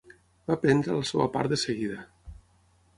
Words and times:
Va 0.51 0.57
prendre 0.63 0.97
la 1.01 1.05
seva 1.11 1.29
part 1.37 1.55
de 1.55 1.63
seguida. 1.67 2.03